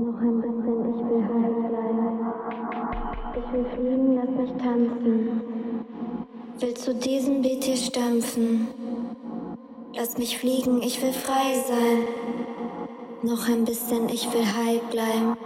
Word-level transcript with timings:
Noch 0.00 0.20
ein 0.20 0.40
bisschen, 0.42 0.78
ich 0.90 1.00
will 1.06 1.22
heil 1.22 1.54
bleiben. 1.68 2.08
Ich 3.36 3.46
will 3.52 3.66
fliegen, 3.76 4.14
lass 4.16 4.30
mich 4.30 4.52
tanzen. 4.60 5.40
Will 6.58 6.74
zu 6.74 6.92
diesem 6.92 7.42
Beat 7.42 7.64
stampfen. 7.78 8.66
Lass 9.94 10.18
mich 10.18 10.38
fliegen, 10.38 10.82
ich 10.82 11.00
will 11.02 11.12
frei 11.12 11.54
sein. 11.68 12.02
Noch 13.22 13.48
ein 13.48 13.64
bisschen, 13.64 14.08
ich 14.08 14.26
will 14.34 14.44
heil 14.44 14.80
bleiben. 14.90 15.36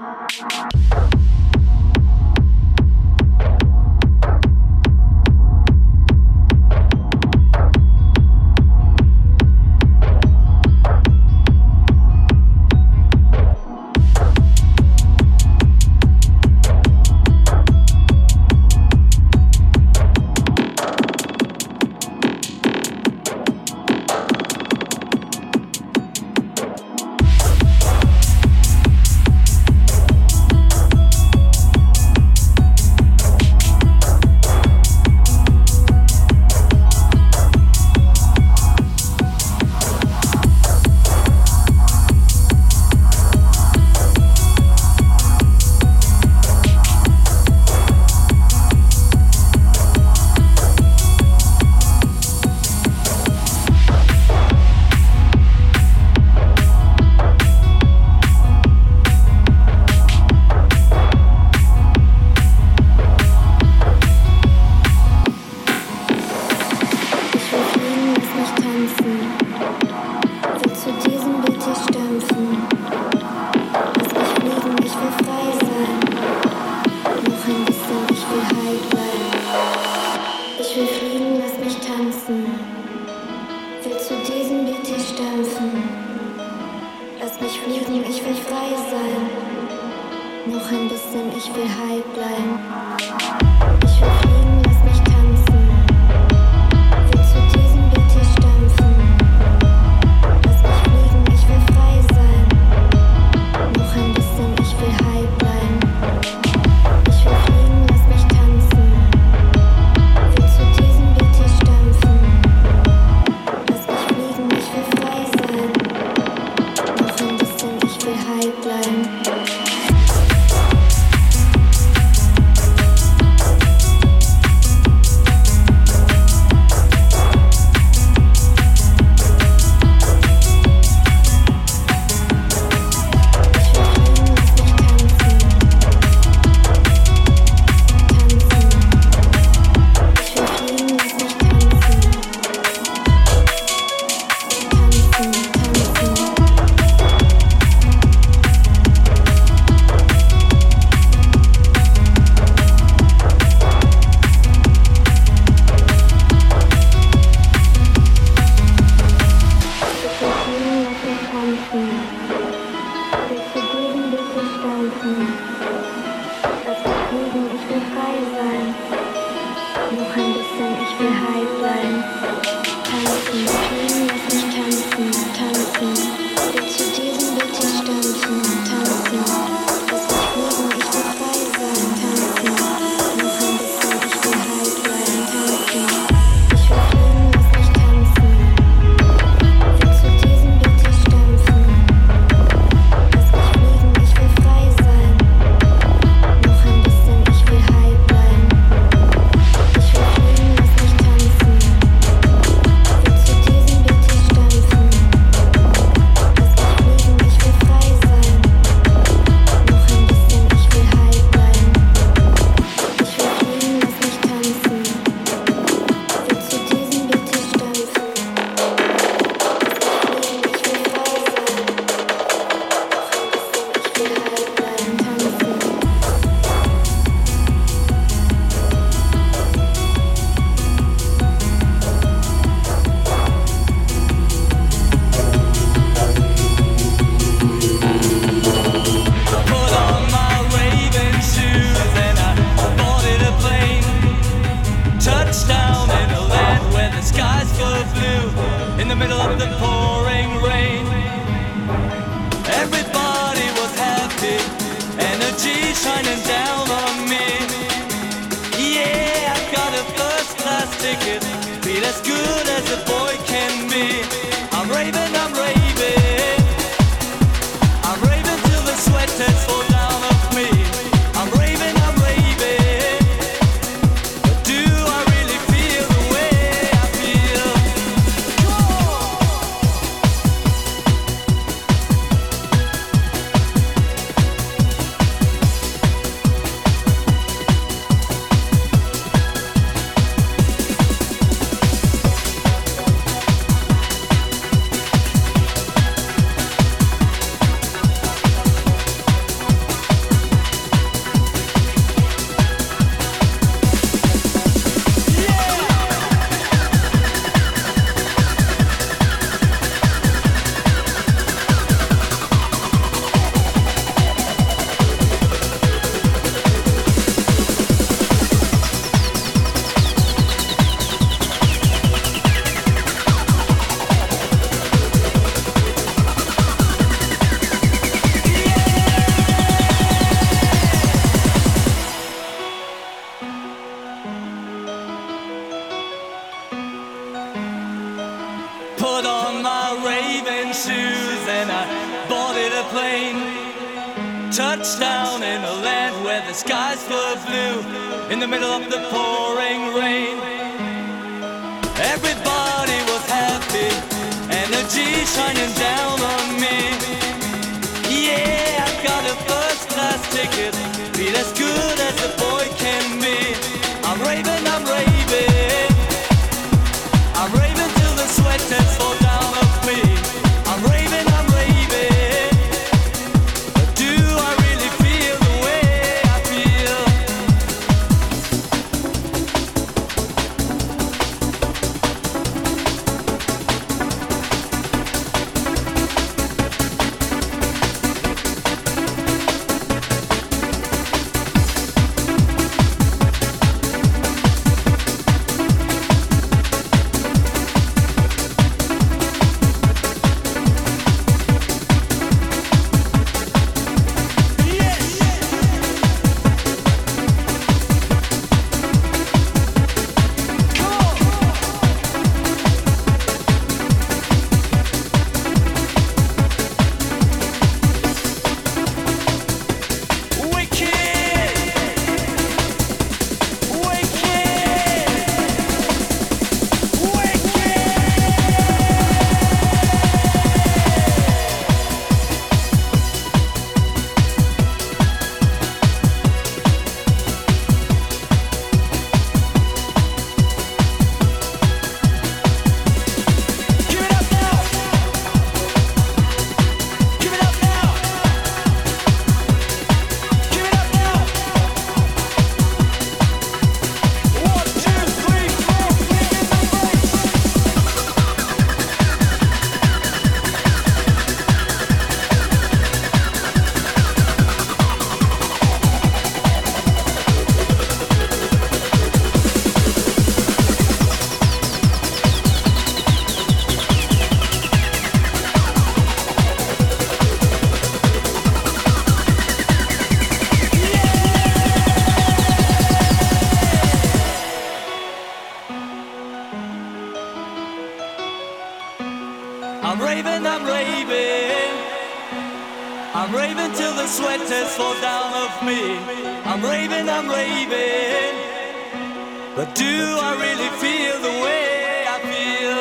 I 500.11 500.13
really 500.27 500.51
feel 500.63 500.95
the 501.09 501.15
way 501.25 501.85
I 501.95 501.97
feel? 502.11 502.61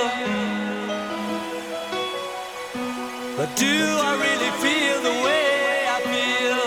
But 3.37 3.49
do 3.55 3.65
I 4.09 4.11
really 4.25 4.51
feel 4.63 4.95
the 5.09 5.15
way 5.25 5.87
I 5.97 5.99
feel? 6.11 6.59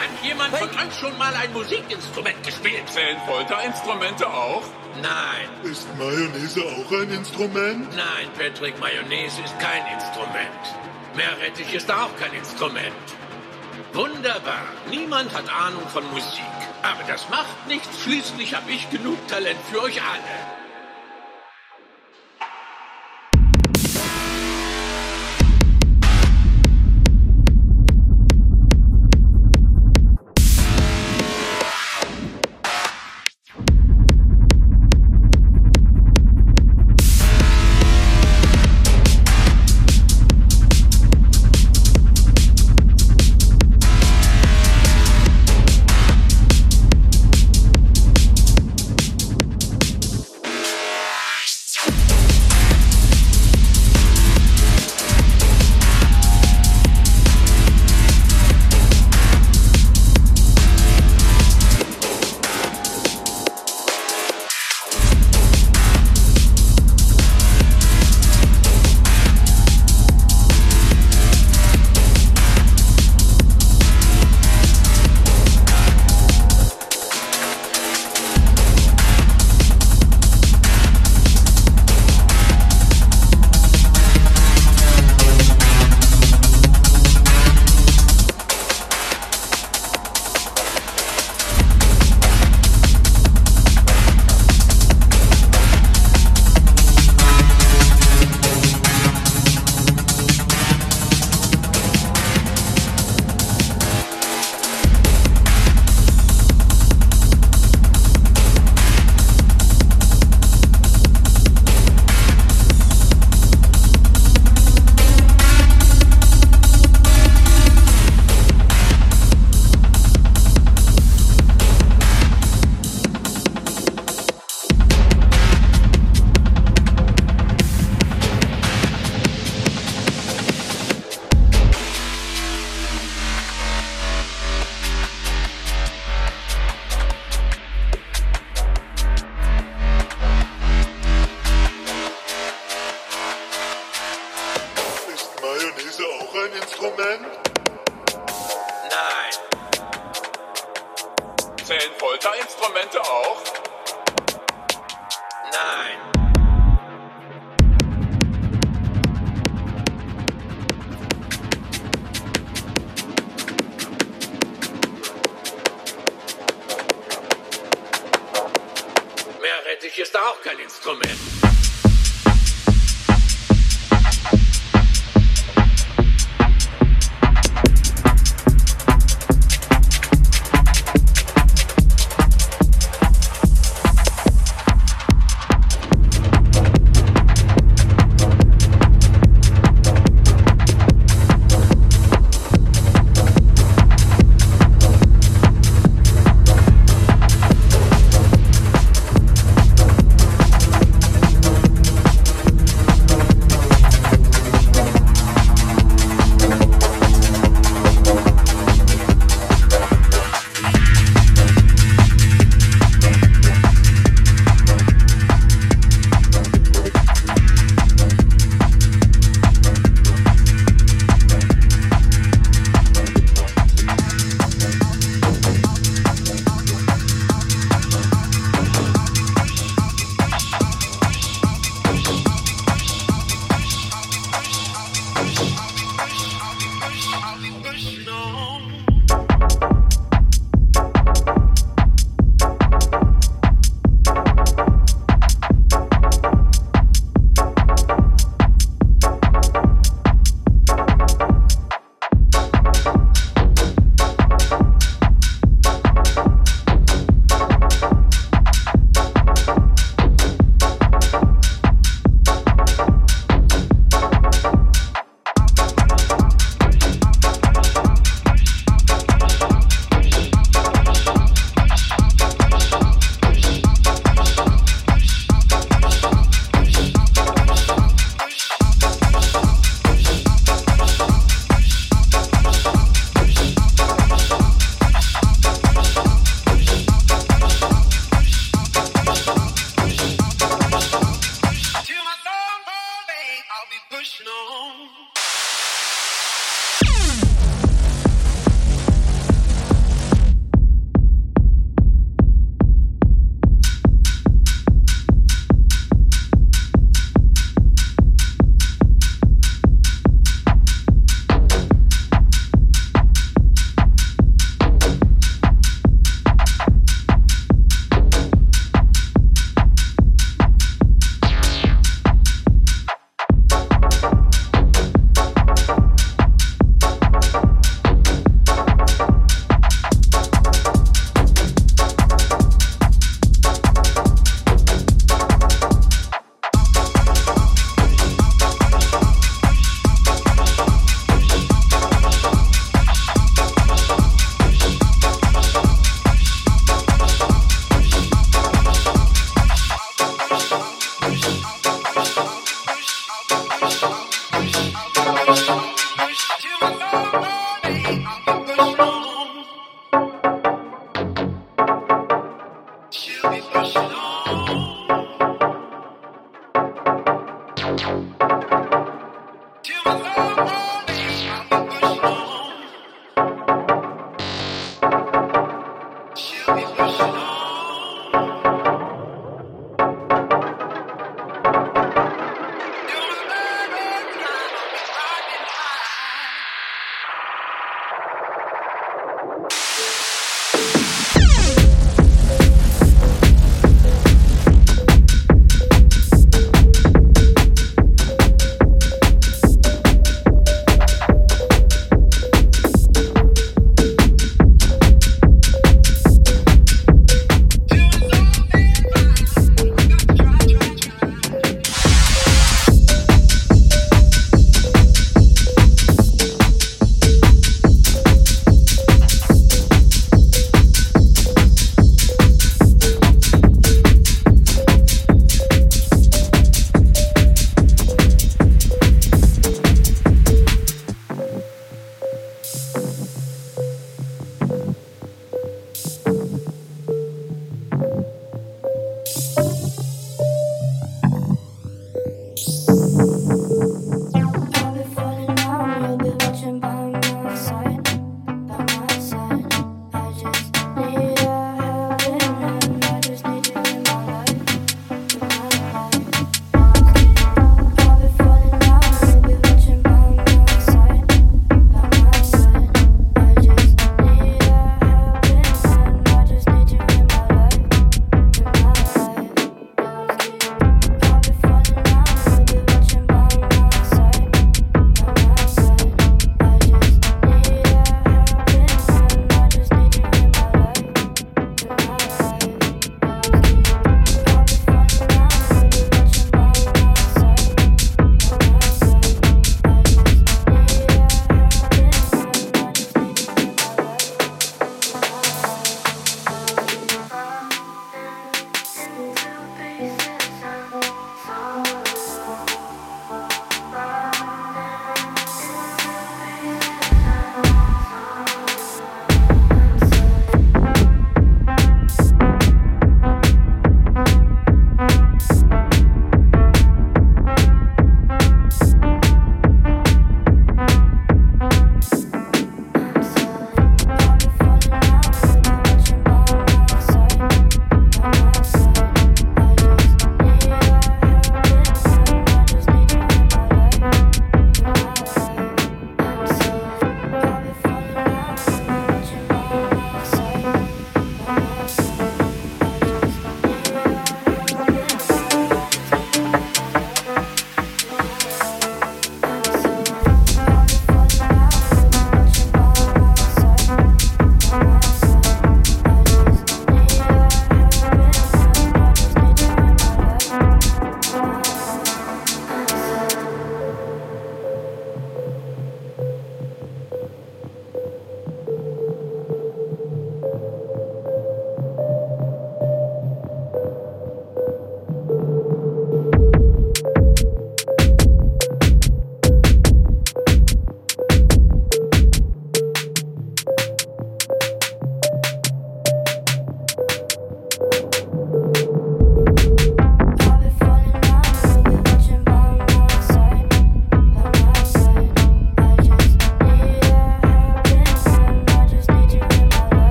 Hat 0.00 0.24
jemand 0.24 0.56
von 0.56 0.68
euch 0.68 0.98
schon 0.98 1.16
mal 1.18 1.34
ein 1.34 1.52
Musikinstrument 1.52 2.42
gespielt? 2.44 2.88
Zählen 2.88 3.18
Folterinstrumente 3.26 4.26
auch? 4.28 4.62
Nein, 5.02 5.48
Ist 5.70 5.88
Mayonnaise 5.96 6.60
auch 6.62 6.92
ein 6.92 7.10
Instrument? 7.10 7.88
nein, 7.96 8.28
Patrick, 8.38 8.78
Mayonnaise 8.78 9.40
ist 9.42 9.58
kein 9.58 9.82
Instrument. 9.94 10.62
Meerrettich 11.14 11.72
ist 11.74 11.90
auch 11.90 12.10
kein 12.18 12.32
Instrument. 12.34 12.92
Wunderbar, 13.94 14.68
niemand 14.88 15.34
hat 15.34 15.48
Ahnung 15.50 15.86
von 15.88 16.04
Musik. 16.12 16.42
Aber 16.82 17.02
das 17.06 17.28
macht 17.28 17.66
nichts, 17.68 18.02
schließlich 18.02 18.54
habe 18.54 18.70
ich 18.70 18.88
genug 18.88 19.18
Talent 19.28 19.60
für 19.70 19.82
euch 19.82 20.00
alle. 20.00 20.61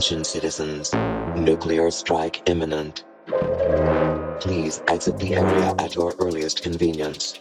Attention 0.00 0.24
citizens. 0.24 0.94
Nuclear 1.36 1.90
strike 1.90 2.48
imminent. 2.48 3.04
Please 4.40 4.82
exit 4.88 5.18
the 5.18 5.34
area 5.34 5.74
at 5.78 5.94
your 5.94 6.14
earliest 6.18 6.62
convenience. 6.62 7.38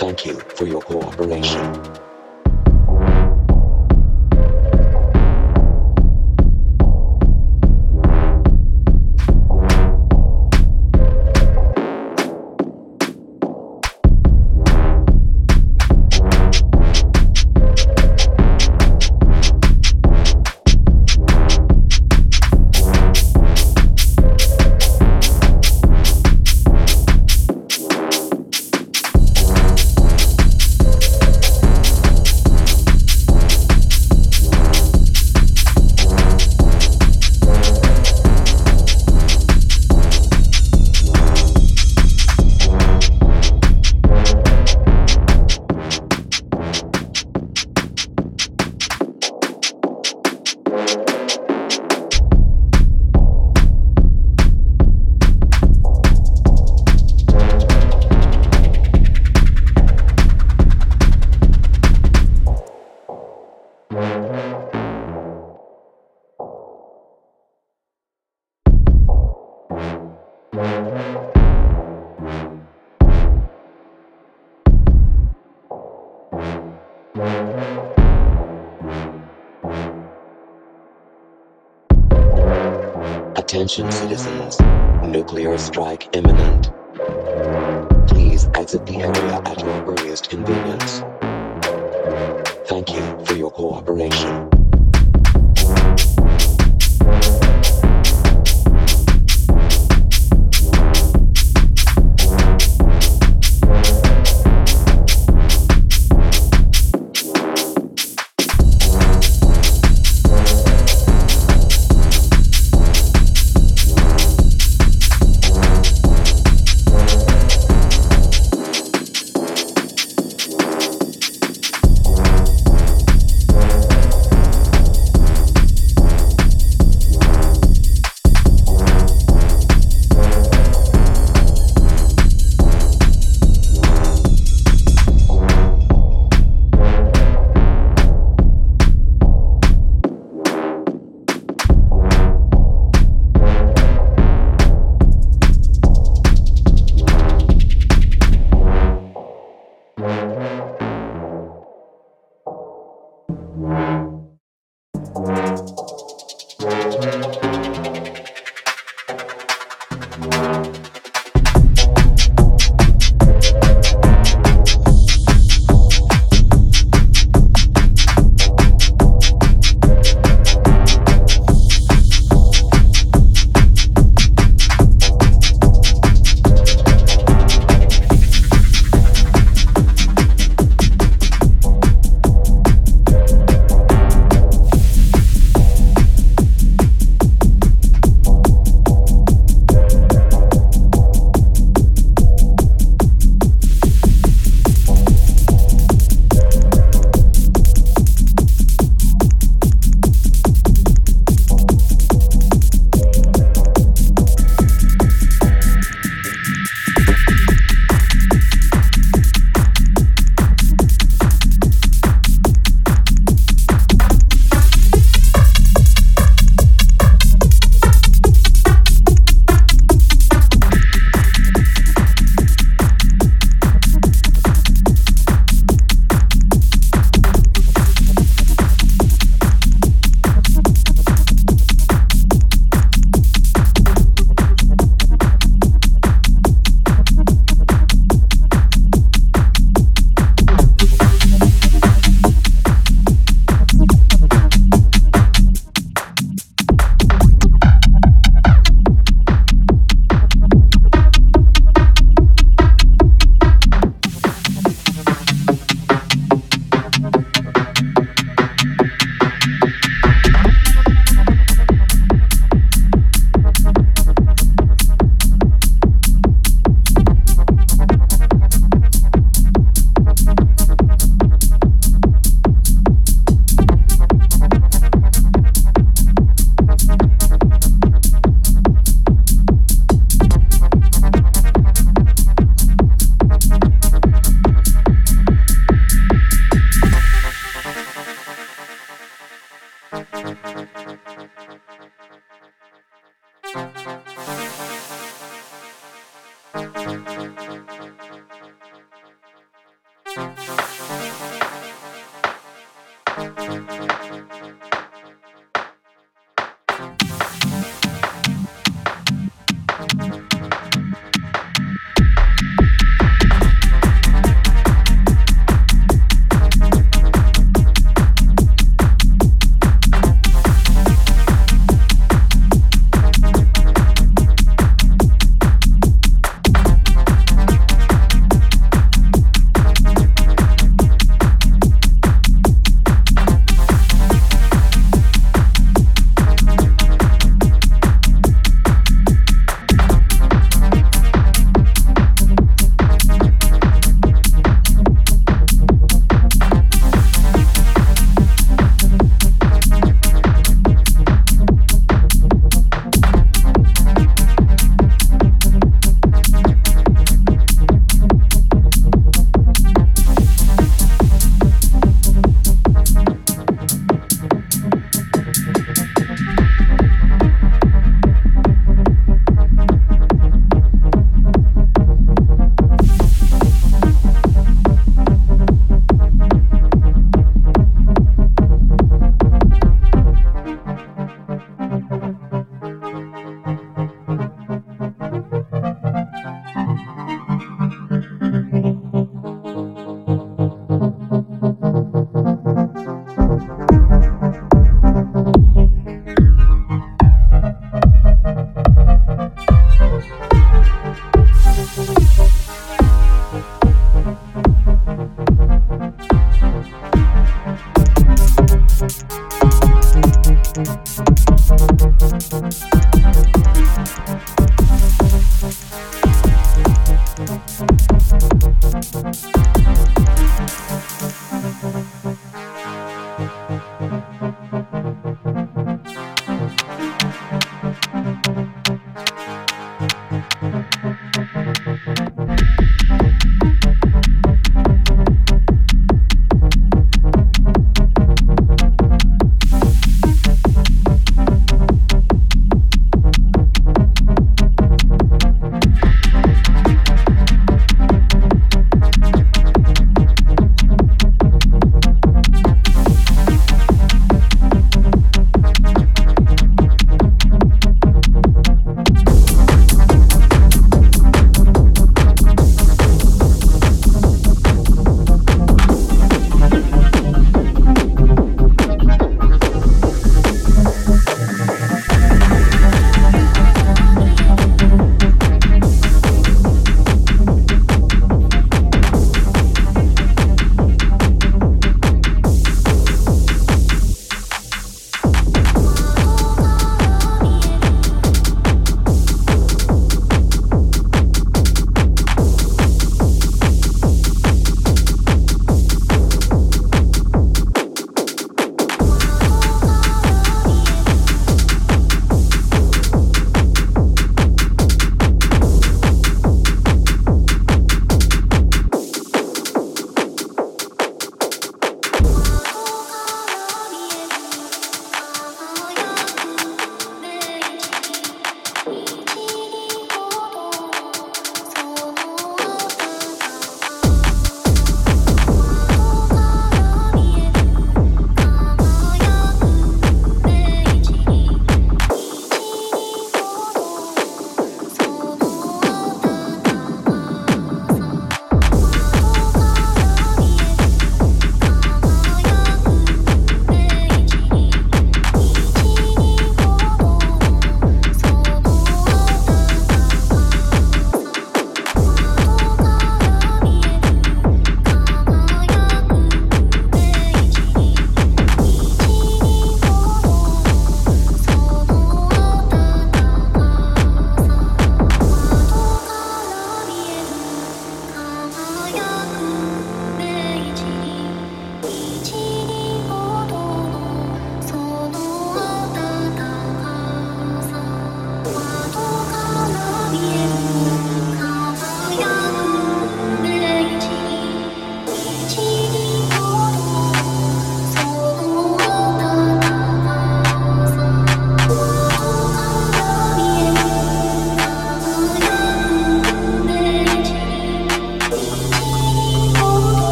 Thank 0.00 0.26
you 0.26 0.34
for 0.34 0.66
your 0.66 0.82
cooperation. 0.82 2.07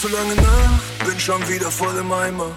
zu 0.00 0.08
lange 0.08 0.34
nach, 0.34 1.06
bin 1.06 1.20
schon 1.20 1.46
wieder 1.46 1.70
voll 1.70 1.94
im 1.98 2.10
Eimer. 2.10 2.50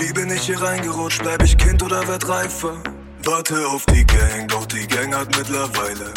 Wie 0.00 0.10
bin 0.14 0.30
ich 0.30 0.42
hier 0.42 0.60
reingerutscht, 0.62 1.22
bleib 1.22 1.42
ich 1.42 1.56
Kind 1.58 1.82
oder 1.82 2.06
werd 2.08 2.26
reifer? 2.26 2.82
Warte 3.24 3.66
auf 3.66 3.84
die 3.86 4.06
Gang, 4.06 4.48
doch 4.48 4.64
die 4.64 4.86
Gang 4.86 5.14
hat 5.14 5.28
mittlerweile 5.36 6.14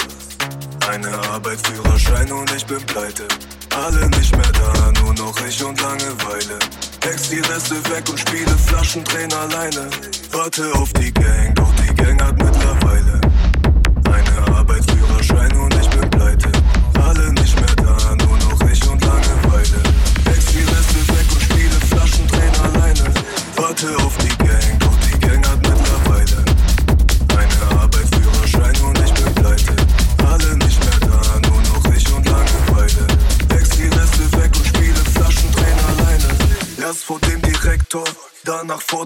eine 0.89 1.11
Arbeit, 1.29 1.59
Führerschein 1.67 2.31
und 2.31 2.49
ich 2.55 2.65
bin 2.65 2.81
pleite. 2.85 3.27
Alle 3.75 4.09
nicht 4.11 4.31
mehr 4.35 4.51
da, 4.51 4.91
nur 5.01 5.13
noch 5.13 5.35
ich 5.45 5.63
und 5.63 5.81
Langeweile. 5.81 6.57
Hex 7.03 7.29
die 7.29 7.39
Reste 7.39 7.75
weg 7.89 8.07
und 8.09 8.19
spiele 8.19 8.55
Flaschendrehen 8.67 9.33
alleine. 9.33 9.89
Warte 10.31 10.73
auf 10.75 10.91
die 10.93 11.13
Gang, 11.13 11.53
doch 11.55 11.73
die 11.75 11.93
Gang 11.95 12.21
hat 12.21 12.37
mittlerweile 12.37 12.60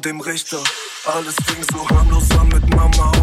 dem 0.05 0.21
Richter. 0.21 0.63
Alles 1.05 1.35
fing 1.47 1.63
so 1.71 1.89
harmlos 1.89 2.29
an 2.39 2.47
mit 2.49 2.75
Mama 2.75 3.14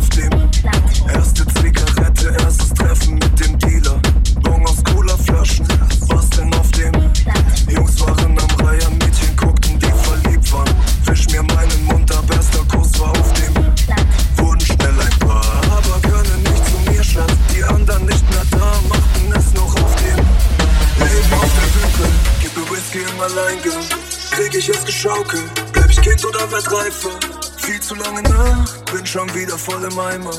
zu 27.92 27.98
lange 28.02 28.22
Nacht, 28.22 28.84
bin 28.92 29.04
schon 29.04 29.34
wieder 29.34 29.58
voll 29.58 29.82
im 29.84 29.98
Eimer. 29.98 30.32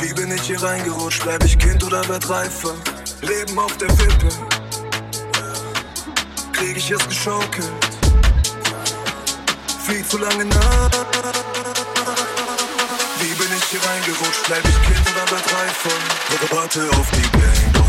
Wie 0.00 0.12
bin 0.14 0.30
ich 0.30 0.42
hier 0.42 0.62
reingerutscht? 0.62 1.22
Bleib 1.22 1.44
ich 1.44 1.58
Kind 1.58 1.82
oder 1.82 2.06
werd 2.08 2.28
reifer? 2.28 2.74
Leben 3.20 3.58
auf 3.58 3.76
der 3.78 3.90
Wippe. 3.98 4.28
Krieg 6.52 6.76
ich 6.76 6.90
es 6.90 7.08
geschaukelt? 7.08 7.72
Viel 9.86 10.04
zu 10.06 10.18
lange 10.18 10.44
Nacht. 10.44 10.96
Wie 13.20 13.34
bin 13.34 13.48
ich 13.58 13.64
hier 13.64 13.80
reingerutscht? 13.90 14.46
Bleib 14.46 14.64
ich 14.64 14.82
Kind 14.82 15.04
oder 15.10 15.30
werd 15.32 15.46
reifer? 15.52 16.54
Warte 16.54 16.88
auf 16.96 17.10
die 17.10 17.22
Gang. 17.38 17.83